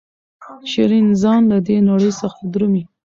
[0.71, 2.83] شیرین ځان له دې نړۍ څخه درومي.